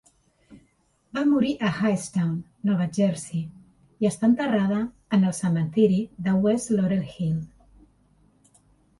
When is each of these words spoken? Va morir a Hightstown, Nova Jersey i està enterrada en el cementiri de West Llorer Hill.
Va 1.15 1.23
morir 1.31 1.49
a 1.57 1.67
Hightstown, 1.81 2.31
Nova 2.69 2.87
Jersey 2.97 3.43
i 4.05 4.09
està 4.09 4.29
enterrada 4.29 4.79
en 5.17 5.27
el 5.33 5.35
cementiri 5.41 5.99
de 6.29 6.33
West 6.47 6.73
Llorer 6.79 6.99
Hill. 7.11 7.37